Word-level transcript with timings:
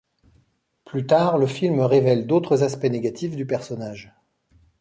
Plus 0.83 1.05
tard, 1.05 1.37
le 1.37 1.45
film 1.45 1.79
révèle 1.81 2.25
d'autres 2.25 2.63
aspects 2.63 2.85
négatifs 2.89 3.35
du 3.35 3.45
personnage. 3.45 4.11